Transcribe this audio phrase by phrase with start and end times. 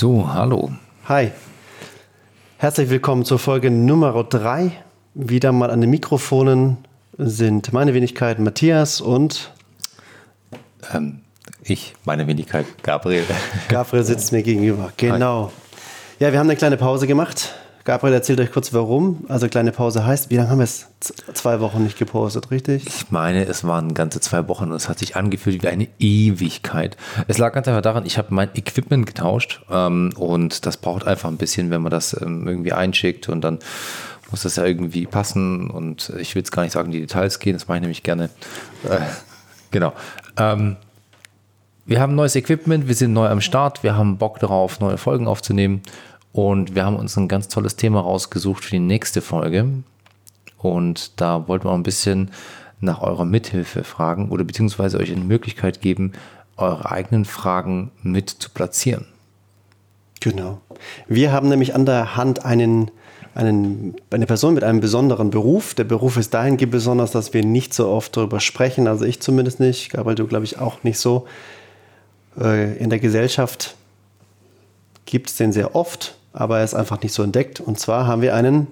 [0.00, 0.70] So, hallo.
[1.10, 1.30] Hi.
[2.56, 4.72] Herzlich willkommen zur Folge Nummer 3.
[5.12, 6.78] Wieder mal an den Mikrofonen
[7.18, 9.52] sind meine Wenigkeit Matthias und
[10.94, 11.20] Ähm,
[11.64, 13.24] ich, meine Wenigkeit, Gabriel.
[13.68, 14.90] Gabriel sitzt mir gegenüber.
[14.96, 15.52] Genau.
[16.18, 17.54] Ja, wir haben eine kleine Pause gemacht.
[17.84, 19.24] Gabriel erzählt euch kurz warum.
[19.28, 20.88] Also kleine Pause heißt, wie lange haben wir es?
[21.32, 22.86] Zwei Wochen nicht gepostet, richtig?
[22.86, 26.98] Ich meine, es waren ganze zwei Wochen und es hat sich angefühlt wie eine Ewigkeit.
[27.26, 31.30] Es lag ganz einfach daran, ich habe mein Equipment getauscht ähm, und das braucht einfach
[31.30, 33.60] ein bisschen, wenn man das ähm, irgendwie einschickt und dann
[34.30, 37.54] muss das ja irgendwie passen und ich will jetzt gar nicht sagen, die Details gehen,
[37.54, 38.24] das mache ich nämlich gerne.
[38.84, 38.98] Äh,
[39.70, 39.94] genau.
[40.36, 40.76] Ähm,
[41.86, 45.26] wir haben neues Equipment, wir sind neu am Start, wir haben Bock darauf, neue Folgen
[45.26, 45.82] aufzunehmen
[46.32, 49.68] und wir haben uns ein ganz tolles Thema rausgesucht für die nächste Folge.
[50.58, 52.30] Und da wollten wir auch ein bisschen
[52.80, 56.12] nach eurer Mithilfe fragen oder beziehungsweise euch eine Möglichkeit geben,
[56.56, 59.06] eure eigenen Fragen mit zu platzieren.
[60.20, 60.60] Genau.
[61.08, 62.90] Wir haben nämlich an der Hand einen,
[63.34, 65.74] einen, eine Person mit einem besonderen Beruf.
[65.74, 68.86] Der Beruf ist dahingehend besonders, dass wir nicht so oft darüber sprechen.
[68.86, 71.26] Also ich zumindest nicht, Gabriel, du glaube ich auch nicht so.
[72.38, 73.76] Äh, In der Gesellschaft
[75.06, 77.60] gibt es den sehr oft, aber er ist einfach nicht so entdeckt.
[77.60, 78.66] Und zwar haben wir einen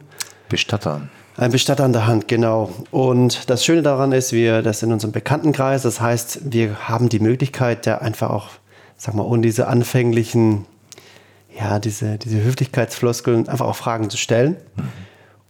[0.49, 1.03] Bestatter.
[1.37, 2.71] ein Bestatter an der Hand, genau.
[2.91, 7.21] Und das Schöne daran ist, wir das in unserem Bekanntenkreis, das heißt, wir haben die
[7.21, 8.49] Möglichkeit, ja einfach auch,
[8.97, 10.67] sag mal, ohne diese anfänglichen,
[11.59, 14.57] ja, diese, diese Höflichkeitsfloskeln, einfach auch Fragen zu stellen.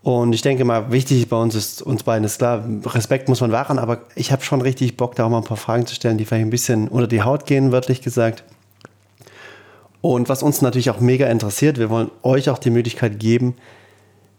[0.03, 3.53] Und ich denke mal, wichtig bei uns ist, uns beiden ist klar, Respekt muss man
[3.53, 6.19] wahren, aber ich habe schon richtig Bock, da auch mal ein paar Fragen zu stellen,
[6.19, 8.45] die vielleicht ein bisschen unter die Haut gehen, wörtlich gesagt.
[10.01, 13.57] Und was uns natürlich auch mega interessiert, wir wollen euch auch die Möglichkeit geben,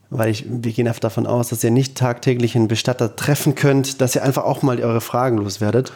[0.10, 4.02] weil ich, wir gehen einfach davon aus, dass ihr nicht tagtäglich einen Bestatter treffen könnt,
[4.02, 5.92] dass ihr einfach auch mal eure Fragen loswerdet.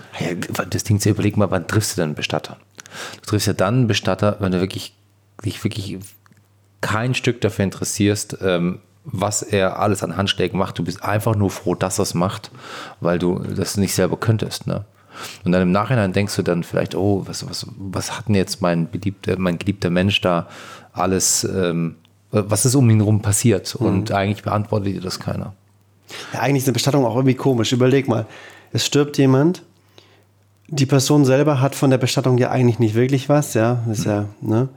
[0.70, 2.58] Das Ding zu überlegen mal, wann triffst du denn einen Bestatter?
[3.22, 4.96] Du triffst ja dann einen Bestatter, wenn du wirklich,
[5.44, 5.98] dich wirklich
[6.82, 10.78] kein Stück dafür interessierst, ähm, was er alles an Handschlägen macht.
[10.78, 12.52] Du bist einfach nur froh, dass er es macht,
[13.00, 14.68] weil du das nicht selber könntest.
[14.68, 14.86] Ne?
[15.44, 18.62] Und dann im Nachhinein denkst du dann vielleicht, oh, was, was, was hat denn jetzt
[18.62, 20.48] mein, beliebter, mein geliebter Mensch da
[20.92, 21.96] alles, ähm,
[22.32, 23.76] was ist um ihn herum passiert?
[23.76, 25.54] Und eigentlich beantwortet dir das keiner.
[26.34, 27.72] Ja, eigentlich ist eine Bestattung auch irgendwie komisch.
[27.72, 28.26] Überleg mal,
[28.72, 29.64] es stirbt jemand,
[30.68, 34.26] die Person selber hat von der Bestattung ja eigentlich nicht wirklich was, ja, ist ja,
[34.42, 34.70] ne?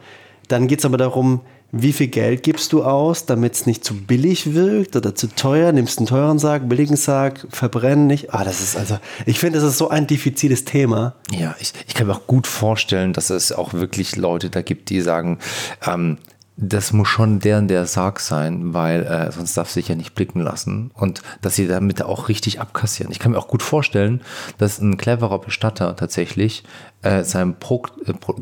[0.48, 1.40] Dann geht es aber darum,
[1.72, 5.72] wie viel Geld gibst du aus, damit es nicht zu billig wirkt oder zu teuer?
[5.72, 8.32] Nimmst einen teuren Sarg, billigen Sarg, verbrennen nicht?
[8.32, 11.14] Ah, das ist also, ich finde, das ist so ein diffiziles Thema.
[11.30, 14.90] Ja, ich, ich kann mir auch gut vorstellen, dass es auch wirklich Leute da gibt,
[14.90, 15.38] die sagen,
[15.86, 16.18] ähm,
[16.56, 20.40] das muss schon deren der Sarg sein, weil äh, sonst darf sich ja nicht blicken
[20.40, 23.12] lassen und dass sie damit auch richtig abkassieren.
[23.12, 24.22] Ich kann mir auch gut vorstellen,
[24.56, 26.64] dass ein cleverer Bestatter tatsächlich
[27.02, 28.36] äh, sein, Pro, äh, Pro,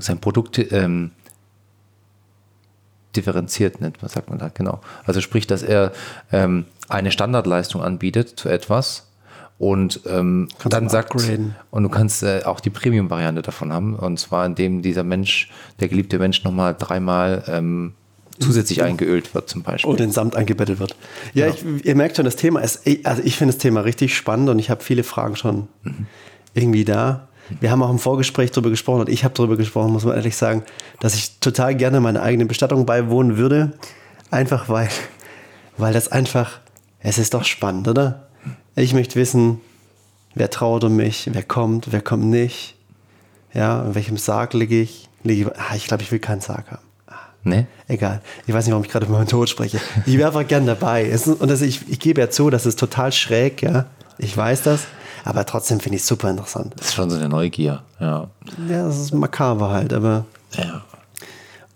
[0.00, 1.12] sein Produkt ähm,
[3.16, 4.80] differenziert nennt, was sagt man da genau.
[5.04, 5.92] Also sprich, dass er
[6.32, 9.08] ähm, eine Standardleistung anbietet zu etwas
[9.58, 11.54] und ähm, dann sagt upgraden.
[11.70, 15.50] und du kannst äh, auch die Premium-Variante davon haben und zwar indem dieser Mensch,
[15.80, 17.94] der geliebte Mensch nochmal dreimal ähm,
[18.40, 19.90] zusätzlich eingeölt wird zum Beispiel.
[19.90, 20.96] Und in Samt eingebettet wird.
[21.34, 24.48] Ja, ich, ihr merkt schon, das Thema ist, also ich finde das Thema richtig spannend
[24.48, 25.68] und ich habe viele Fragen schon
[26.54, 27.28] irgendwie da.
[27.58, 30.36] Wir haben auch im Vorgespräch darüber gesprochen und ich habe darüber gesprochen, muss man ehrlich
[30.36, 30.62] sagen,
[31.00, 33.72] dass ich total gerne meine eigene Bestattung beiwohnen würde.
[34.30, 34.88] Einfach weil,
[35.76, 36.60] weil das einfach,
[37.00, 38.28] es ist doch spannend, oder?
[38.76, 39.60] Ich möchte wissen,
[40.34, 42.76] wer trauert um mich, wer kommt, wer kommt nicht.
[43.52, 45.08] Ja, in welchem Sarg liege ich?
[45.24, 46.82] Liege ich, ah, ich glaube, ich will keinen Sarg haben.
[47.42, 47.66] Ne?
[47.88, 48.20] Egal.
[48.46, 49.80] Ich weiß nicht, warum ich gerade über meinen Tod spreche.
[50.06, 51.08] Ich wäre einfach gern dabei.
[51.08, 53.86] Es und das, ich, ich gebe ja zu, das ist total schräg, ja.
[54.18, 54.86] Ich weiß das.
[55.24, 56.74] Aber trotzdem finde ich es super interessant.
[56.76, 58.28] Das ist schon so eine Neugier, ja.
[58.68, 60.24] Ja, das ist makaber halt, aber.
[60.56, 60.82] ja.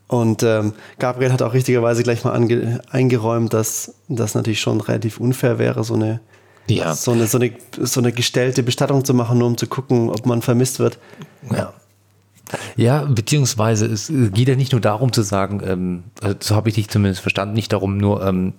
[0.07, 2.33] Und ähm, Gabriel hat auch richtigerweise gleich mal
[2.91, 6.21] eingeräumt, dass das natürlich schon relativ unfair wäre, so eine,
[6.69, 6.95] Ja.
[6.95, 10.27] so, eine, so, eine, so eine gestellte Bestattung zu machen, nur um zu gucken, ob
[10.27, 10.99] man vermisst wird.
[11.51, 11.73] Ja.
[12.77, 16.75] Ja, beziehungsweise es geht ja nicht nur darum zu sagen, ähm, also so habe ich
[16.75, 18.53] dich zumindest verstanden, nicht darum nur, ähm,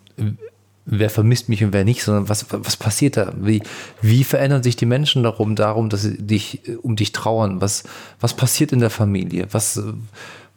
[0.86, 3.34] wer vermisst mich und wer nicht, sondern was, was passiert da?
[3.38, 3.62] Wie,
[4.02, 7.62] wie verändern sich die Menschen darum, darum, dass sie dich, um dich trauern?
[7.62, 7.84] Was,
[8.20, 9.48] was passiert in der Familie?
[9.52, 9.82] Was,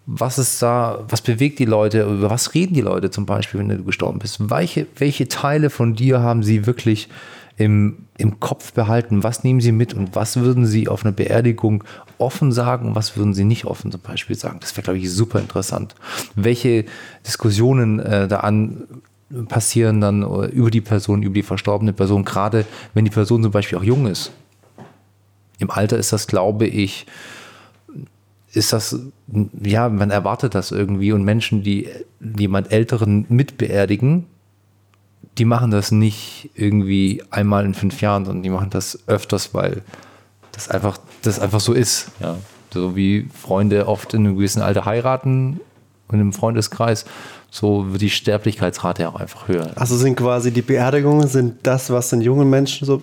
[0.06, 2.02] was ist da, was bewegt die Leute?
[2.02, 4.50] Über was reden die Leute zum Beispiel, wenn du gestorben bist?
[4.50, 7.08] Welche, welche Teile von dir haben sie wirklich
[7.56, 9.22] im, im Kopf behalten?
[9.22, 11.84] Was nehmen sie mit und was würden sie auf einer Beerdigung
[12.18, 14.58] offen sagen und was würden sie nicht offen zum Beispiel sagen?
[14.60, 15.94] Das wäre, glaube ich, super interessant.
[16.34, 16.84] Welche
[17.26, 18.84] Diskussionen äh, da an
[19.48, 22.64] passieren dann über die Person, über die verstorbene Person, gerade
[22.94, 24.32] wenn die Person zum Beispiel auch jung ist.
[25.58, 27.06] Im Alter ist das, glaube ich,
[28.52, 28.98] ist das,
[29.62, 31.88] ja, man erwartet das irgendwie und Menschen, die
[32.20, 34.24] jemand Älteren mitbeerdigen,
[35.36, 39.82] die machen das nicht irgendwie einmal in fünf Jahren, sondern die machen das öfters, weil
[40.52, 42.10] das einfach, das einfach so ist.
[42.20, 42.36] Ja.
[42.72, 45.60] So wie Freunde oft in einem gewissen Alter heiraten
[46.08, 47.04] und im Freundeskreis,
[47.50, 49.70] so wird die Sterblichkeitsrate ja auch einfach höher.
[49.76, 53.02] Also sind quasi die Beerdigungen sind das, was den jungen Menschen so.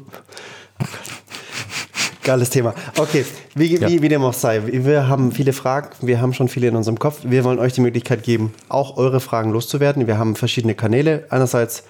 [2.23, 2.73] Geiles Thema.
[2.97, 3.23] Okay,
[3.53, 3.87] wie, ja.
[3.87, 4.61] wie, wie dem auch sei.
[4.65, 7.19] Wir haben viele Fragen, wir haben schon viele in unserem Kopf.
[7.23, 10.07] Wir wollen euch die Möglichkeit geben, auch eure Fragen loszuwerden.
[10.07, 11.25] Wir haben verschiedene Kanäle.
[11.29, 11.83] Einerseits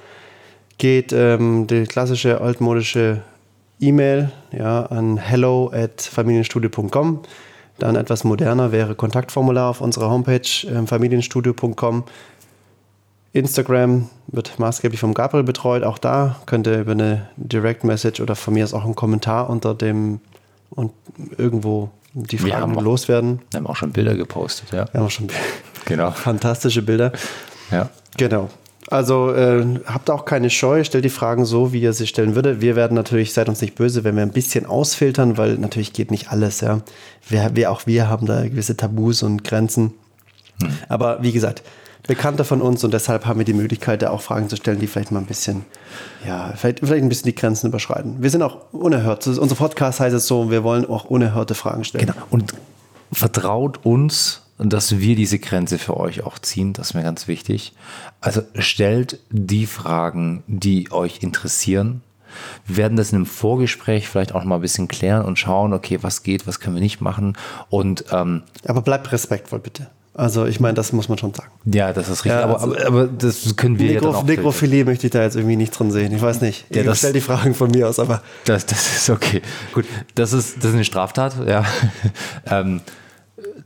[0.78, 3.22] geht ähm, die klassische altmodische
[3.80, 7.22] E-Mail ja, an hello at familienstudio.com.
[7.78, 12.04] Dann etwas moderner wäre Kontaktformular auf unserer Homepage äh, familienstudio.com.
[13.34, 15.84] Instagram wird maßgeblich vom Gabriel betreut.
[15.84, 19.50] Auch da könnt ihr über eine Direct Message oder von mir aus auch einen Kommentar
[19.50, 20.22] unter dem
[20.70, 20.94] und
[21.38, 23.42] irgendwo die Fragen loswerden.
[23.52, 24.88] Wir haben auch schon Bilder gepostet, ja.
[24.92, 25.28] Wir haben auch schon
[25.84, 26.12] genau.
[26.12, 27.12] fantastische Bilder.
[27.72, 27.90] Ja.
[28.18, 28.50] Genau.
[28.90, 32.62] Also äh, habt auch keine Scheu, stellt die Fragen so, wie ihr sie stellen würde.
[32.62, 36.12] Wir werden natürlich, seid uns nicht böse, wenn wir ein bisschen ausfiltern, weil natürlich geht
[36.12, 36.82] nicht alles, ja.
[37.28, 39.94] Wir, wir auch wir haben da gewisse Tabus und Grenzen.
[40.62, 40.70] Hm.
[40.88, 41.64] Aber wie gesagt,
[42.08, 44.86] Bekannter von uns und deshalb haben wir die Möglichkeit, da auch Fragen zu stellen, die
[44.86, 45.66] vielleicht mal ein bisschen,
[46.26, 48.22] ja, vielleicht, vielleicht ein bisschen die Grenzen überschreiten.
[48.22, 49.26] Wir sind auch unerhört.
[49.26, 52.06] Unser Podcast heißt es so, wir wollen auch unerhörte Fragen stellen.
[52.06, 52.26] Genau.
[52.30, 52.54] Und
[53.12, 56.74] vertraut uns und dass wir diese Grenze für euch auch ziehen.
[56.74, 57.74] Das ist mir ganz wichtig.
[58.22, 62.02] Also stellt die Fragen, die euch interessieren.
[62.66, 66.00] Wir werden das in einem Vorgespräch vielleicht auch mal ein bisschen klären und schauen, okay,
[66.02, 67.38] was geht, was können wir nicht machen.
[67.70, 69.88] Und ähm, aber bleibt respektvoll bitte.
[70.18, 71.52] Also ich meine, das muss man schon sagen.
[71.66, 72.32] Ja, das ist richtig.
[72.40, 75.36] Ja, aber, also aber, aber, das können wir Nekro ja Nekrophilie möchte ich da jetzt
[75.36, 76.14] irgendwie nicht drin sehen.
[76.14, 76.66] Ich weiß nicht.
[76.74, 78.22] Ja, ich stelle die Fragen von mir aus, aber.
[78.46, 79.42] Das, das ist okay.
[79.74, 79.86] Gut,
[80.16, 81.66] das ist, das ist eine Straftat, ja.
[82.50, 82.80] ähm,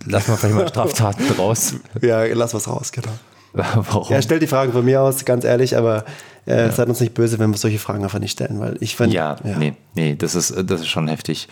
[0.06, 1.75] lassen wir vielleicht mal Straftaten raus.
[2.01, 3.12] Ja, lass was raus, genau.
[3.54, 4.12] Warum?
[4.13, 6.06] Ja, stellt die Fragen von mir aus, ganz ehrlich, aber
[6.46, 6.72] äh, ja.
[6.72, 9.16] seid uns nicht böse, wenn wir solche Fragen einfach nicht stellen, weil ich finde.
[9.16, 11.48] Ja, ja, nee, nee, das ist, das ist schon heftig.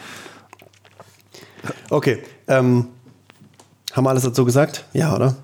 [1.89, 2.87] Okay, ähm,
[3.93, 4.85] haben wir alles dazu gesagt?
[4.93, 5.35] Ja, oder?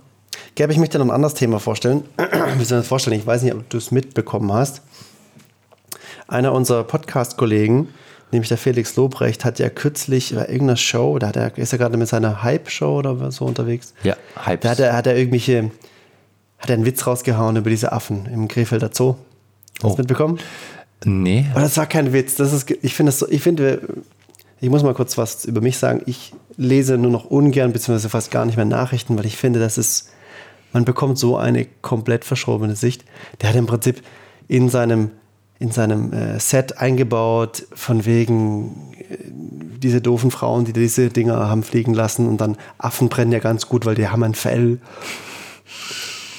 [0.56, 2.04] Gäbe ich möchte noch ein anderes Thema vorstellen.
[2.18, 3.20] Wie soll ich das vorstellen?
[3.20, 4.82] Ich weiß nicht, ob du es mitbekommen hast.
[6.28, 7.90] Einer unserer Podcast-Kollegen
[8.34, 11.80] nämlich der Felix Lobrecht hat ja kürzlich bei irgendeiner Show, da hat er, ist er
[11.80, 13.94] gerade mit seiner Hype-Show oder so unterwegs.
[14.04, 14.16] Ja,
[14.46, 14.62] Hype.
[14.62, 15.72] Da hat er, hat er irgendwelche,
[16.60, 19.16] hat er einen Witz rausgehauen über diese Affen im Krefelder Zoo.
[19.82, 19.98] Hast du oh.
[19.98, 20.40] mitbekommen?
[21.06, 21.46] Nee.
[21.52, 22.36] Aber das war kein Witz.
[22.36, 23.82] Das ist, ich finde so, ich finde,
[24.60, 26.02] ich muss mal kurz was über mich sagen.
[26.06, 29.78] Ich lese nur noch ungern, beziehungsweise fast gar nicht mehr Nachrichten, weil ich finde, das
[29.78, 30.12] ist,
[30.72, 33.04] man bekommt so eine komplett verschrobene Sicht.
[33.42, 34.02] Der hat im Prinzip
[34.48, 35.12] in seinem
[35.64, 39.18] in seinem äh, Set eingebaut, von wegen äh,
[39.78, 43.70] diese doofen Frauen, die diese Dinger haben fliegen lassen und dann Affen brennen ja ganz
[43.70, 44.80] gut, weil die haben ein Fell.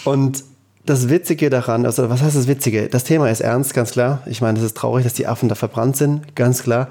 [0.05, 0.45] Und
[0.85, 2.89] das Witzige daran, also was heißt das Witzige?
[2.89, 4.23] Das Thema ist ernst, ganz klar.
[4.27, 6.91] Ich meine, es ist traurig, dass die Affen da verbrannt sind, ganz klar.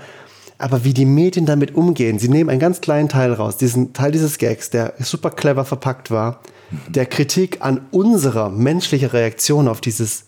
[0.58, 4.12] Aber wie die Medien damit umgehen, sie nehmen einen ganz kleinen Teil raus, diesen Teil
[4.12, 6.40] dieses Gags, der super clever verpackt war,
[6.88, 10.26] der Kritik an unserer menschlichen Reaktion auf dieses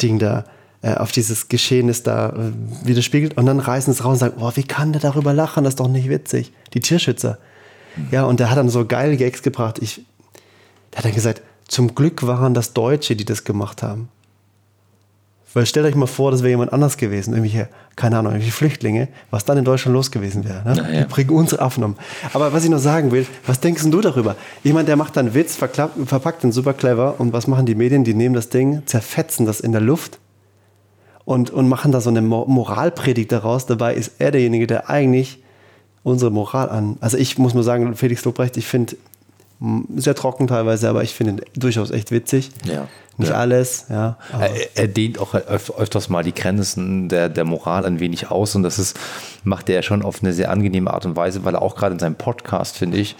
[0.00, 0.44] Ding da
[0.94, 4.62] auf dieses Geschehnis da äh, widerspiegelt und dann reißen es raus und sagen, oh, wie
[4.62, 6.52] kann der darüber lachen, das ist doch nicht witzig.
[6.74, 7.38] Die Tierschützer.
[8.12, 9.80] Ja, und der hat dann so geile Gags gebracht.
[9.80, 10.02] Ich,
[10.92, 14.08] der hat dann gesagt, zum Glück waren das Deutsche, die das gemacht haben.
[15.52, 19.08] Weil stellt euch mal vor, das wäre jemand anders gewesen, irgendwelche, keine Ahnung, irgendwelche Flüchtlinge,
[19.30, 20.62] was dann in Deutschland los gewesen wäre.
[20.62, 20.94] Ne?
[20.94, 21.00] Ja.
[21.00, 21.96] Die bringen unsere Affen um.
[22.34, 24.36] Aber was ich noch sagen will, was denkst du darüber?
[24.62, 28.04] Ich meine, der macht dann Witz, verpackt den super clever und was machen die Medien?
[28.04, 30.18] Die nehmen das Ding, zerfetzen das in der Luft
[31.28, 33.66] und, und machen da so eine Moralpredigt daraus.
[33.66, 35.38] Dabei ist er derjenige, der eigentlich
[36.02, 36.96] unsere Moral an.
[37.02, 38.96] Also ich muss mal sagen, Felix Lobrecht, ich finde
[39.94, 42.50] sehr trocken teilweise, aber ich finde durchaus echt witzig.
[42.64, 42.88] Ja.
[43.18, 43.36] Nicht ja.
[43.36, 44.16] alles, ja.
[44.40, 48.62] Er, er, dehnt auch öfters mal die Grenzen der, der Moral ein wenig aus und
[48.62, 48.98] das ist,
[49.44, 51.98] macht er schon auf eine sehr angenehme Art und Weise, weil er auch gerade in
[51.98, 53.16] seinem Podcast, finde ich,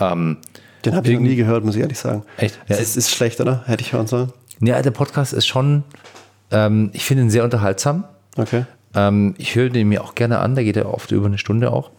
[0.00, 0.38] ähm,
[0.84, 2.24] den habe ich noch nie gehört, muss ich ehrlich sagen.
[2.38, 2.58] Echt?
[2.66, 3.62] Ja, es ist schlecht, oder?
[3.66, 4.32] Hätte ich hören sollen.
[4.58, 5.84] Ja, der Podcast ist schon,
[6.52, 8.04] ähm, ich finde ihn sehr unterhaltsam.
[8.36, 8.64] Okay.
[8.94, 11.72] Ähm, ich höre den mir auch gerne an, da geht er oft über eine Stunde
[11.72, 11.90] auch.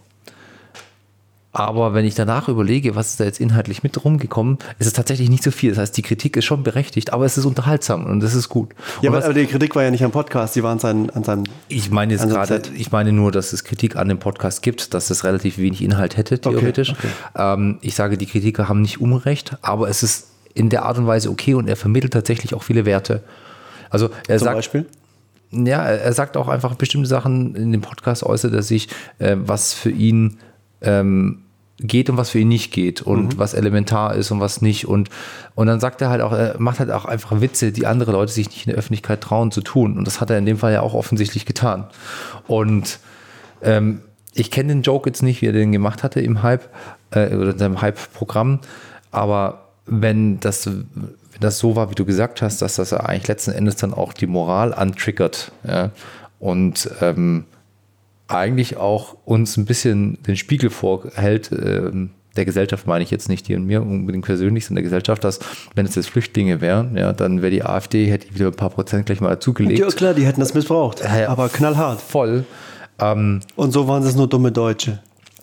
[1.55, 5.29] Aber wenn ich danach überlege, was ist da jetzt inhaltlich mit rumgekommen, ist es tatsächlich
[5.29, 5.69] nicht so viel.
[5.69, 8.71] Das heißt, die Kritik ist schon berechtigt, aber es ist unterhaltsam und das ist gut.
[9.03, 11.11] Ja, aber, was, aber, die Kritik war ja nicht am Podcast, die war an, seinen,
[11.11, 11.43] an seinem.
[11.67, 15.11] Ich meine jetzt gerade, ich meine nur, dass es Kritik an dem Podcast gibt, dass
[15.11, 16.89] es relativ wenig Inhalt hätte, theoretisch.
[16.89, 17.53] Okay, okay.
[17.53, 21.05] Ähm, ich sage, die Kritiker haben nicht Unrecht, aber es ist in der Art und
[21.05, 23.21] Weise okay und er vermittelt tatsächlich auch viele Werte.
[23.93, 24.85] Also er Zum sagt, Beispiel?
[25.51, 29.73] Ja, er sagt auch einfach bestimmte Sachen in dem Podcast äußert er sich, äh, was
[29.73, 30.39] für ihn
[30.81, 31.43] ähm,
[31.79, 33.37] geht und was für ihn nicht geht und mhm.
[33.37, 34.87] was elementar ist und was nicht.
[34.87, 35.09] Und,
[35.53, 38.31] und dann sagt er halt auch, er macht halt auch einfach Witze, die andere Leute
[38.31, 39.97] sich nicht in der Öffentlichkeit trauen zu tun.
[39.97, 41.85] Und das hat er in dem Fall ja auch offensichtlich getan.
[42.47, 42.99] Und
[43.61, 44.01] ähm,
[44.33, 46.67] ich kenne den Joke jetzt nicht, wie er den gemacht hatte im Hype
[47.11, 48.59] äh, oder in seinem Hype-Programm,
[49.11, 50.69] aber wenn das,
[51.33, 54.13] wenn das so war, wie du gesagt hast, dass das eigentlich letzten Endes dann auch
[54.13, 55.91] die Moral antriggert ja,
[56.39, 57.45] und ähm,
[58.27, 63.47] eigentlich auch uns ein bisschen den Spiegel vorhält, ähm, der Gesellschaft meine ich jetzt nicht
[63.47, 65.39] die und mir unbedingt persönlich, sondern der Gesellschaft, dass
[65.75, 69.05] wenn es jetzt Flüchtlinge wären, ja, dann wäre die AfD, hätte wieder ein paar Prozent
[69.05, 69.79] gleich mal dazugelegt.
[69.79, 72.01] Ja klar, die hätten das missbraucht, ja, aber knallhart.
[72.01, 72.45] Voll.
[72.99, 74.99] Ähm, und so waren es nur dumme Deutsche.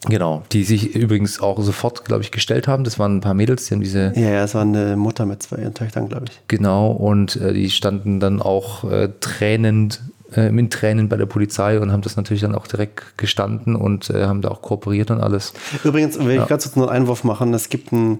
[0.07, 2.83] Genau, die sich übrigens auch sofort, glaube ich, gestellt haben.
[2.83, 4.13] Das waren ein paar Mädels, die haben diese.
[4.15, 6.41] Ja, ja, es war eine Mutter mit zwei ihren Töchtern, glaube ich.
[6.47, 10.01] Genau, und äh, die standen dann auch äh, tränend
[10.35, 14.09] äh, mit Tränen bei der Polizei und haben das natürlich dann auch direkt gestanden und
[14.09, 15.53] äh, haben da auch kooperiert und alles.
[15.83, 16.43] Übrigens will ja.
[16.43, 17.53] ich ganz kurz noch einen Einwurf machen.
[17.53, 18.19] Es gibt einen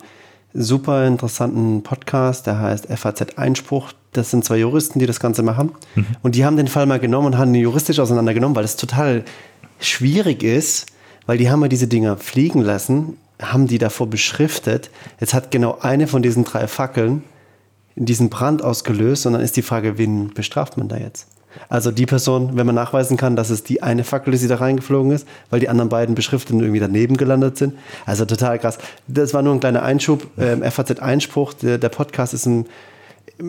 [0.54, 3.94] super interessanten Podcast, der heißt FAZ Einspruch.
[4.12, 5.72] Das sind zwei Juristen, die das Ganze machen.
[5.96, 6.06] Mhm.
[6.22, 9.24] Und die haben den Fall mal genommen und haben ihn juristisch auseinandergenommen, weil es total
[9.80, 10.91] schwierig ist,
[11.26, 14.90] weil die haben ja diese Dinger fliegen lassen, haben die davor beschriftet.
[15.20, 17.24] Jetzt hat genau eine von diesen drei Fackeln
[17.96, 21.28] diesen Brand ausgelöst und dann ist die Frage, wen bestraft man da jetzt?
[21.68, 24.56] Also die Person, wenn man nachweisen kann, dass es die eine Fackel ist, die da
[24.56, 27.76] reingeflogen ist, weil die anderen beiden Beschrifteten irgendwie daneben gelandet sind.
[28.06, 28.78] Also total krass.
[29.08, 30.28] Das war nur ein kleiner Einschub.
[30.38, 32.68] Ähm, FAZ-Einspruch, der, der Podcast ist ein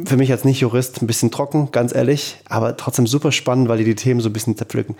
[0.04, 3.84] für mich als Nicht-Jurist ein bisschen trocken, ganz ehrlich, aber trotzdem super spannend, weil die
[3.84, 4.96] die Themen so ein bisschen zerpflücken.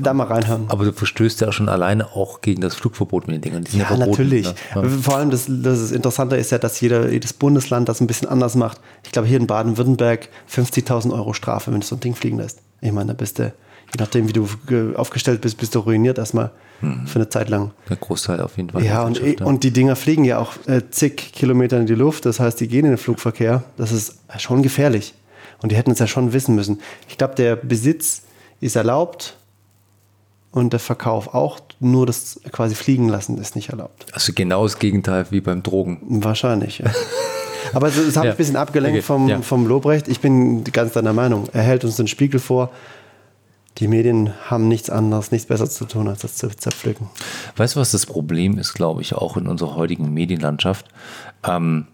[0.00, 0.66] Da mal reinhaben.
[0.68, 3.64] Aber du verstößt ja schon alleine auch gegen das Flugverbot mit den Dingen.
[3.64, 4.48] Die ja, ja natürlich.
[4.74, 4.88] Ne?
[4.88, 8.54] Vor allem das, das Interessante ist ja, dass jeder, jedes Bundesland das ein bisschen anders
[8.54, 8.80] macht.
[9.04, 12.60] Ich glaube, hier in Baden-Württemberg 50.000 Euro Strafe, wenn du so ein Ding fliegen lässt.
[12.80, 13.52] Ich meine, da bist du,
[13.92, 14.48] je nachdem, wie du
[14.96, 16.50] aufgestellt bist, bist du ruiniert erstmal
[16.80, 17.06] mhm.
[17.06, 17.72] für eine Zeit lang.
[17.88, 18.84] Der Großteil auf jeden Fall.
[18.84, 22.26] Ja, und, und die Dinger fliegen ja auch äh, zig Kilometer in die Luft.
[22.26, 23.64] Das heißt, die gehen in den Flugverkehr.
[23.76, 25.14] Das ist schon gefährlich.
[25.62, 26.80] Und die hätten es ja schon wissen müssen.
[27.08, 28.22] Ich glaube, der Besitz
[28.60, 29.36] ist erlaubt
[30.50, 31.60] und der Verkauf auch.
[31.78, 34.06] Nur das quasi fliegen lassen ist nicht erlaubt.
[34.12, 35.98] Also genau das Gegenteil wie beim Drogen.
[36.02, 36.90] Wahrscheinlich, ja.
[37.72, 38.32] Aber das, das habe ja.
[38.32, 39.02] ich ein bisschen abgelenkt okay.
[39.02, 39.40] vom, ja.
[39.42, 40.08] vom Lobrecht.
[40.08, 41.48] Ich bin ganz deiner Meinung.
[41.52, 42.70] Er hält uns den Spiegel vor
[43.78, 47.08] die Medien haben nichts anderes, nichts besser zu tun, als das zu zerpflücken.
[47.56, 50.86] Weißt du, was das Problem ist, glaube ich, auch in unserer heutigen Medienlandschaft?
[51.44, 51.86] Ähm,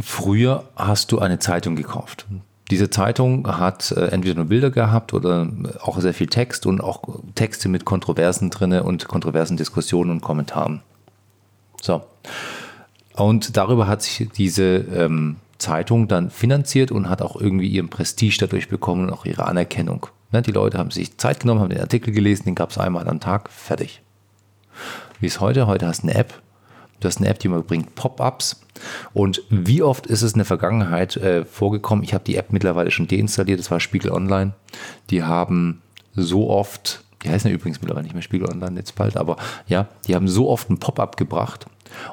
[0.00, 2.26] früher hast du eine Zeitung gekauft.
[2.70, 5.46] Diese Zeitung hat äh, entweder nur Bilder gehabt oder
[5.82, 7.02] auch sehr viel Text und auch
[7.34, 10.82] Texte mit Kontroversen drin und kontroversen Diskussionen und Kommentaren.
[11.80, 12.02] So.
[13.16, 18.38] Und darüber hat sich diese ähm, Zeitung dann finanziert und hat auch irgendwie ihren Prestige
[18.40, 20.08] dadurch bekommen und auch ihre Anerkennung.
[20.34, 23.06] Ne, die Leute haben sich Zeit genommen, haben den Artikel gelesen, den gab es einmal
[23.06, 24.02] am Tag, fertig.
[25.20, 25.68] Wie ist heute?
[25.68, 26.42] Heute hast du eine App.
[26.98, 28.60] Du hast eine App, die man bringt Pop-ups.
[29.12, 32.02] Und wie oft ist es in der Vergangenheit äh, vorgekommen?
[32.02, 34.54] Ich habe die App mittlerweile schon deinstalliert, das war Spiegel Online.
[35.10, 35.82] Die haben
[36.16, 39.88] so oft, die heißen ja übrigens mittlerweile nicht mehr Spiegel Online jetzt bald, aber ja,
[40.06, 41.66] die haben so oft ein Pop-up gebracht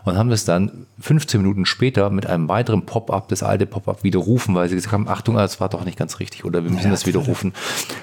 [0.06, 4.56] und haben das dann 15 Minuten später mit einem weiteren Pop-up, das alte Pop-up widerrufen,
[4.56, 6.92] weil sie gesagt haben, Achtung, das war doch nicht ganz richtig oder wir müssen ja,
[6.92, 7.54] das widerrufen.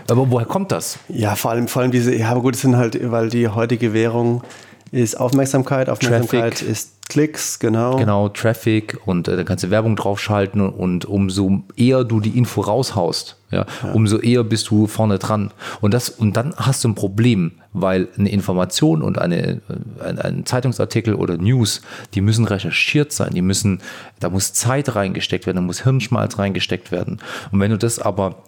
[0.09, 0.99] Aber woher kommt das?
[1.09, 3.93] Ja, vor allem, vor allem diese, ja, aber gut, es sind halt, weil die heutige
[3.93, 4.43] Währung
[4.91, 6.69] ist Aufmerksamkeit, Aufmerksamkeit Traffic.
[6.69, 7.97] ist Klicks, genau.
[7.97, 12.61] Genau, Traffic und äh, da kannst du Werbung draufschalten und umso eher du die Info
[12.61, 15.51] raushaust, ja, ja, umso eher bist du vorne dran.
[15.81, 19.61] Und, das, und dann hast du ein Problem, weil eine Information und eine, äh,
[20.05, 21.81] ein, ein Zeitungsartikel oder News,
[22.13, 23.81] die müssen recherchiert sein, die müssen,
[24.21, 27.21] da muss Zeit reingesteckt werden, da muss Hirnschmalz reingesteckt werden.
[27.51, 28.43] Und wenn du das aber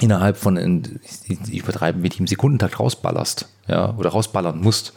[0.00, 0.58] innerhalb von,
[1.26, 4.92] ich übertreibe mit dem Sekundentakt rausballerst, ja, oder rausballern musst,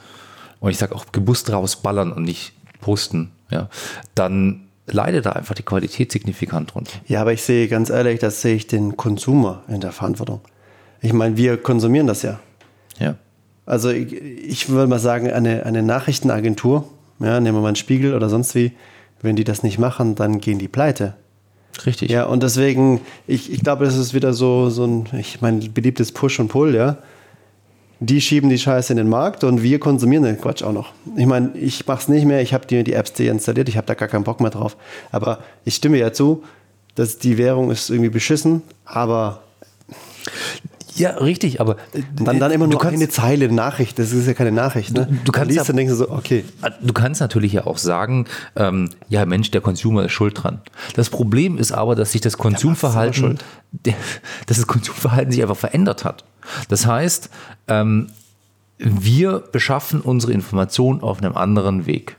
[0.66, 3.70] und ich sage auch gewusst rausballern und nicht posten, ja,
[4.16, 6.92] dann leidet da einfach die Qualität signifikant drunter.
[7.06, 10.42] Ja, aber ich sehe ganz ehrlich, das sehe ich den Konsumer in der Verantwortung.
[11.02, 12.40] Ich meine, wir konsumieren das ja.
[12.98, 13.14] Ja.
[13.68, 18.16] Also ich, ich würde mal sagen, eine, eine Nachrichtenagentur, ja, nehmen wir mal einen Spiegel
[18.16, 18.72] oder sonst wie,
[19.22, 21.14] wenn die das nicht machen, dann gehen die pleite.
[21.86, 22.10] Richtig.
[22.10, 26.12] Ja, und deswegen, ich, ich glaube, das ist wieder so, so ein, ich meine, beliebtes
[26.12, 26.98] Push und Pull, ja
[28.06, 30.94] die schieben die Scheiße in den Markt und wir konsumieren den Quatsch auch noch.
[31.16, 33.88] Ich meine, ich mache es nicht mehr, ich habe die, die Apps deinstalliert, ich habe
[33.88, 34.78] da gar keinen Bock mehr drauf.
[35.12, 36.44] Aber ich stimme ja zu,
[36.96, 39.42] dass die Währung ist irgendwie beschissen, aber
[40.96, 41.76] ja, richtig, aber
[42.16, 44.00] dann, dann immer nur kannst, eine Zeile Nachricht.
[44.00, 44.94] Das ist ja keine Nachricht.
[44.94, 45.08] Ne?
[45.10, 46.46] Du, du kannst liest, ja, dann denkst du so, okay.
[46.82, 50.62] Du kannst natürlich ja auch sagen, ähm, ja Mensch, der Consumer ist schuld dran.
[50.96, 53.40] Das Problem ist aber, dass sich das Konsumverhalten,
[53.84, 56.24] dass das Konsumverhalten sich einfach verändert hat.
[56.70, 57.30] Das heißt,
[57.68, 58.08] ähm,
[58.78, 62.18] wir beschaffen unsere Informationen auf einem anderen Weg.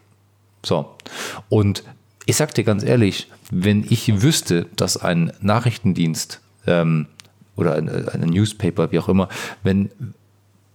[0.64, 0.94] So.
[1.48, 1.84] Und
[2.24, 7.06] ich sag dir ganz ehrlich, wenn ich wüsste, dass ein Nachrichtendienst ähm,
[7.54, 9.28] oder ein, ein Newspaper, wie auch immer,
[9.62, 9.90] wenn,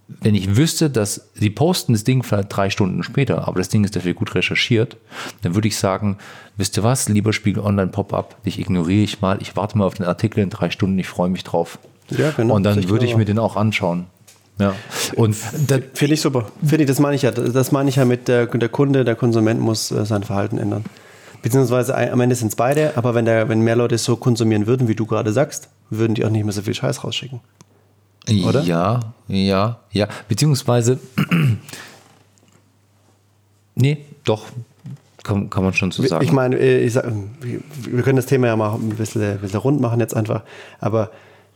[0.08, 3.84] wenn ich wüsste, dass sie posten das Ding vielleicht drei Stunden später, aber das Ding
[3.84, 4.96] ist dafür gut recherchiert,
[5.42, 6.16] dann würde ich sagen,
[6.56, 9.94] wisst ihr was, lieber Spiegel Online Pop-up, dich ignoriere ich mal, ich warte mal auf
[9.94, 11.78] den Artikel in drei Stunden, ich freue mich drauf.
[12.10, 12.54] Ja, genau.
[12.54, 14.06] Und dann würde ich mir den auch anschauen.
[14.58, 14.74] Ja.
[15.16, 16.46] Und finde ich super.
[16.60, 17.30] Finde ich, das meine ich ja.
[17.30, 20.84] Das meine ich ja mit der, der Kunde, der Konsument muss äh, sein Verhalten ändern.
[21.42, 24.86] Beziehungsweise am Ende sind es beide, aber wenn, der, wenn mehr Leute so konsumieren würden,
[24.86, 27.40] wie du gerade sagst, würden die auch nicht mehr so viel Scheiß rausschicken.
[28.44, 28.62] Oder?
[28.62, 30.08] Ja, ja, ja.
[30.28, 31.00] Beziehungsweise,
[33.74, 34.44] nee, doch,
[35.24, 36.24] kann, kann man schon so sagen.
[36.24, 39.58] Ich meine, äh, ich sag, wir können das Thema ja mal ein bisschen, ein bisschen
[39.58, 40.42] rund machen jetzt einfach,
[40.80, 41.10] aber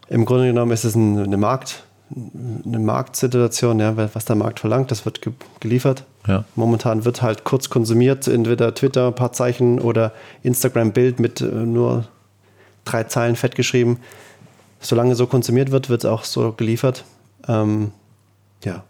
[0.09, 1.85] im Grunde genommen ist es eine Markt,
[2.15, 6.05] eine Marktsituation, ja, was der Markt verlangt, das wird ge geliefert.
[6.27, 6.45] Ja.
[6.55, 12.07] Momentan wird halt kurz konsumiert, entweder Twitter, ein paar Zeichen oder Instagram-Bild mit äh, nur
[12.85, 13.99] drei Zeilen fett geschrieben.
[14.81, 17.05] Solange so konsumiert wird, wird es auch so geliefert.
[17.49, 17.93] Ähm,
[18.65, 18.85] ja.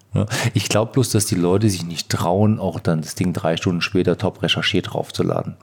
[0.55, 3.83] Ich glaube bloß, dass die Leute sich nicht trauen, auch dann das Ding drei Stunden
[3.83, 5.57] später top recherchiert draufzuladen.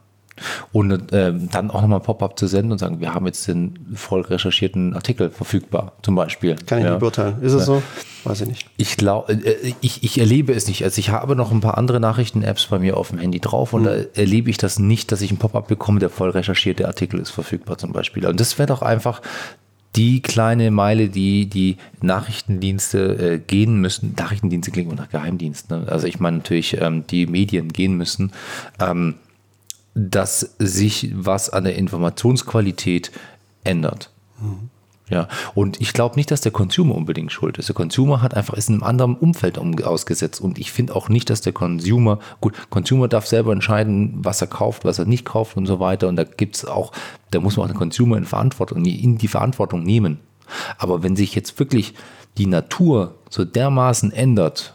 [0.72, 4.22] Und äh, dann auch nochmal Pop-up zu senden und sagen, wir haben jetzt den voll
[4.22, 6.56] recherchierten Artikel verfügbar, zum Beispiel.
[6.66, 6.90] Kann ich ja.
[6.90, 7.36] nicht beurteilen.
[7.40, 7.66] Ist es ja.
[7.66, 7.82] so?
[8.24, 8.66] Weiß ich nicht.
[8.76, 10.82] Ich glaube, äh, ich, ich erlebe es nicht.
[10.82, 13.82] Also ich habe noch ein paar andere Nachrichten-Apps bei mir auf dem Handy drauf und
[13.82, 13.86] mhm.
[13.86, 17.30] da erlebe ich das nicht, dass ich ein Pop-up bekomme, der voll recherchierte Artikel ist
[17.30, 18.26] verfügbar zum Beispiel.
[18.26, 19.20] Und das wäre doch einfach
[19.96, 24.14] die kleine Meile, die die Nachrichtendienste äh, gehen müssen.
[24.18, 25.70] Nachrichtendienste klingen nach Geheimdienst.
[25.70, 25.84] Ne?
[25.88, 28.32] Also ich meine natürlich, ähm, die Medien gehen müssen.
[28.80, 29.14] Ähm,
[29.94, 33.12] dass sich was an der Informationsqualität
[33.62, 34.10] ändert.
[34.40, 34.70] Mhm.
[35.10, 37.68] Ja, und ich glaube nicht, dass der Consumer unbedingt schuld ist.
[37.68, 41.28] Der Consumer hat einfach ist in einem anderen Umfeld ausgesetzt und ich finde auch nicht,
[41.28, 45.58] dass der Consumer, gut, Consumer darf selber entscheiden, was er kauft, was er nicht kauft
[45.58, 46.08] und so weiter.
[46.08, 46.92] Und da gibt es auch,
[47.32, 50.20] da muss man auch den Consumer in Verantwortung, in die Verantwortung nehmen.
[50.78, 51.92] Aber wenn sich jetzt wirklich
[52.38, 54.74] die Natur so dermaßen ändert,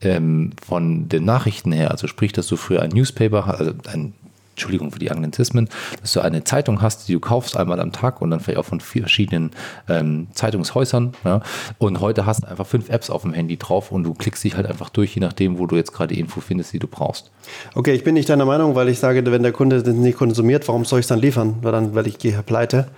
[0.00, 4.12] ähm, von den Nachrichten her, also sprich, dass du früher ein Newspaper, also ein
[4.56, 5.68] Entschuldigung für die Anglizismen,
[6.00, 8.64] dass du eine Zeitung hast, die du kaufst einmal am Tag und dann vielleicht auch
[8.64, 9.50] von verschiedenen
[9.86, 11.12] ähm, Zeitungshäusern.
[11.24, 11.42] Ja,
[11.76, 14.56] und heute hast du einfach fünf Apps auf dem Handy drauf und du klickst dich
[14.56, 17.30] halt einfach durch, je nachdem, wo du jetzt gerade Info findest, die du brauchst.
[17.74, 20.66] Okay, ich bin nicht deiner Meinung, weil ich sage, wenn der Kunde das nicht konsumiert,
[20.68, 21.56] warum soll ich es dann liefern?
[21.60, 22.88] Weil dann, weil ich gehe pleite.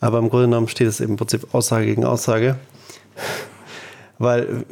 [0.00, 2.56] Aber im Grunde genommen steht es im Prinzip Aussage gegen Aussage.
[4.18, 4.66] weil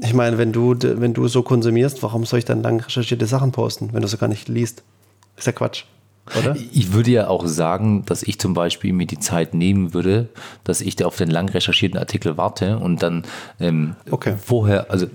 [0.00, 3.52] ich meine, wenn du, wenn du so konsumierst, warum soll ich dann lang recherchierte Sachen
[3.52, 4.82] posten, wenn du es gar nicht liest?
[5.36, 5.84] Ist ja Quatsch.
[6.38, 6.56] Oder?
[6.72, 10.28] Ich würde ja auch sagen, dass ich zum Beispiel mir die Zeit nehmen würde,
[10.62, 13.24] dass ich auf den lang recherchierten Artikel warte und dann
[13.58, 14.36] ähm, okay.
[14.40, 15.06] vorher, also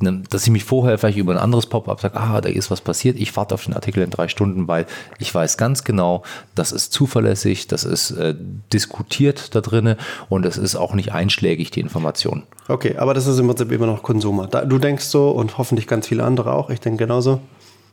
[0.00, 2.82] ne, dass ich mich vorher vielleicht über ein anderes Pop-up sage, ah, da ist was
[2.82, 4.84] passiert, ich warte auf den Artikel in drei Stunden, weil
[5.18, 6.22] ich weiß ganz genau,
[6.54, 8.34] das ist zuverlässig, das ist äh,
[8.72, 9.96] diskutiert da drinne
[10.28, 12.42] und es ist auch nicht einschlägig, die Information.
[12.68, 14.46] Okay, aber das ist im Prinzip immer noch Konsumer.
[14.46, 17.40] Du denkst so und hoffentlich ganz viele andere auch, ich denke genauso.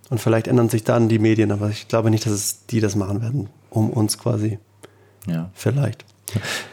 [0.09, 2.95] Und vielleicht ändern sich dann die Medien, aber ich glaube nicht, dass es die das
[2.95, 4.59] machen werden, um uns quasi.
[5.27, 5.49] Ja.
[5.53, 6.05] Vielleicht.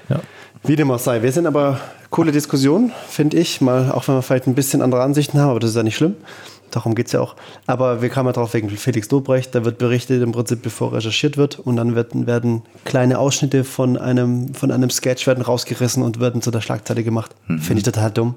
[0.08, 0.20] Ja.
[0.64, 1.22] Wie dem auch sei.
[1.22, 3.60] Wir sind aber coole Diskussion, finde ich.
[3.60, 5.96] Mal, auch wenn wir vielleicht ein bisschen andere Ansichten haben, aber das ist ja nicht
[5.96, 6.16] schlimm.
[6.70, 7.36] Darum geht es ja auch.
[7.66, 9.54] Aber wir kamen ja drauf wegen Felix Dobrecht.
[9.54, 11.58] Da wird berichtet im Prinzip, bevor recherchiert wird.
[11.58, 16.40] Und dann werden, werden kleine Ausschnitte von einem, von einem Sketch werden rausgerissen und werden
[16.40, 17.34] zu der Schlagzeile gemacht.
[17.46, 17.58] Mhm.
[17.58, 18.36] Finde ich total dumm,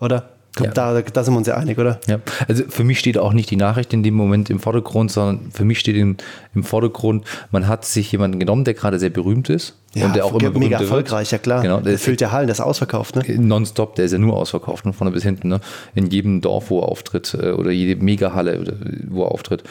[0.00, 0.30] oder?
[0.60, 0.70] Ja.
[0.70, 1.98] Da, da, sind wir uns ja einig, oder?
[2.06, 5.50] Ja, also für mich steht auch nicht die Nachricht in dem Moment im Vordergrund, sondern
[5.50, 6.18] für mich steht im,
[6.54, 9.78] im Vordergrund, man hat sich jemanden genommen, der gerade sehr berühmt ist.
[9.94, 11.32] Ja, und der auch immer mega erfolgreich, wird.
[11.32, 11.62] ja klar.
[11.62, 13.24] Genau, der, der füllt ja Hallen, der ist ausverkauft, ne?
[13.38, 15.60] Nonstop, der ist ja nur ausverkauft, von vorne bis hinten, ne?
[15.94, 18.76] In jedem Dorf, wo er auftritt, äh, oder jede Megahalle,
[19.08, 19.64] wo er auftritt.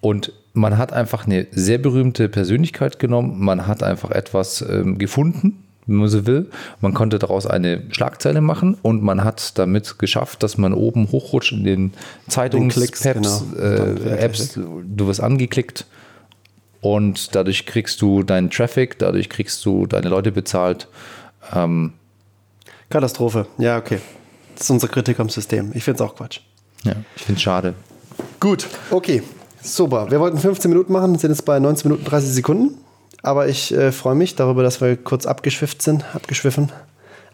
[0.00, 5.64] Und man hat einfach eine sehr berühmte Persönlichkeit genommen, man hat einfach etwas ähm, gefunden,
[5.88, 6.48] wenn man so will.
[6.80, 11.52] Man konnte daraus eine Schlagzeile machen und man hat damit geschafft, dass man oben hochrutscht
[11.52, 11.92] in den
[12.28, 13.44] Zeitungs-Apps.
[13.54, 13.60] Genau.
[13.60, 15.86] Äh, Apps, du wirst angeklickt
[16.80, 20.88] und dadurch kriegst du deinen Traffic, dadurch kriegst du deine Leute bezahlt.
[21.52, 21.94] Ähm,
[22.90, 23.98] Katastrophe, ja, okay.
[24.54, 25.72] Das ist unsere Kritik am System.
[25.74, 26.40] Ich finde es auch Quatsch.
[26.84, 27.74] Ja, ich finde es schade.
[28.40, 29.22] Gut, okay.
[29.60, 30.10] Super.
[30.10, 32.78] Wir wollten 15 Minuten machen, sind jetzt bei 19 Minuten 30 Sekunden.
[33.28, 36.72] Aber ich äh, freue mich darüber, dass wir kurz abgeschwifft sind, abgeschwiffen,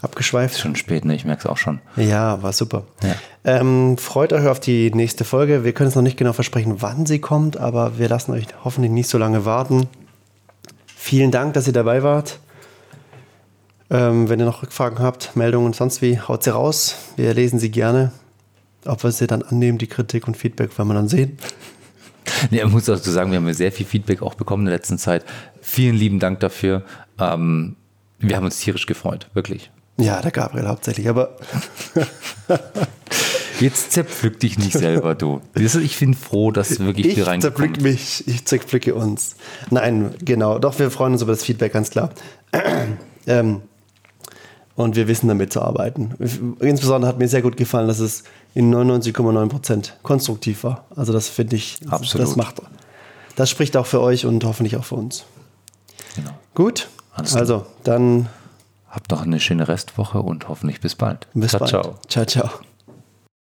[0.02, 0.58] abgeschweift.
[0.58, 1.14] Schon spät, ne?
[1.14, 1.80] Ich merke es auch schon.
[1.94, 2.82] Ja, war super.
[3.04, 3.14] Ja.
[3.44, 5.62] Ähm, freut euch auf die nächste Folge.
[5.62, 8.90] Wir können es noch nicht genau versprechen, wann sie kommt, aber wir lassen euch hoffentlich
[8.90, 9.86] nicht so lange warten.
[10.96, 12.40] Vielen Dank, dass ihr dabei wart.
[13.88, 16.96] Ähm, wenn ihr noch Rückfragen habt, Meldungen und sonst wie, haut sie raus.
[17.14, 18.10] Wir lesen sie gerne.
[18.84, 21.38] Ob wir sie dann annehmen, die Kritik und Feedback, werden wir dann sehen.
[22.50, 24.98] Nee, ich muss dazu sagen, wir haben sehr viel Feedback auch bekommen in der letzten
[24.98, 25.24] Zeit.
[25.60, 26.82] Vielen lieben Dank dafür.
[27.18, 27.76] Ähm,
[28.18, 29.70] wir haben uns tierisch gefreut, wirklich.
[29.96, 31.36] Ja, der Gabriel hauptsächlich, aber
[33.60, 35.40] Jetzt zerpflück dich nicht selber, du.
[35.54, 39.36] Ich bin froh, dass wirklich ich viel reingekommen zerpflück mich, ich zerpflücke uns.
[39.70, 42.10] Nein, genau, doch, wir freuen uns über das Feedback, ganz klar.
[43.26, 43.62] ähm,
[44.74, 46.14] und wir wissen damit zu arbeiten.
[46.58, 50.84] Insbesondere hat mir sehr gut gefallen, dass es in 99,9 Prozent konstruktiv war.
[50.94, 52.26] Also das finde ich, Absolut.
[52.26, 52.62] das macht,
[53.36, 55.24] das spricht auch für euch und hoffentlich auch für uns.
[56.14, 56.30] Genau.
[56.54, 58.28] Gut, Alles also dann
[58.94, 61.26] Habt noch eine schöne Restwoche und hoffentlich bis bald.
[61.34, 61.70] bis ciao, bald.
[61.70, 61.98] ciao.
[62.06, 62.50] ciao, ciao.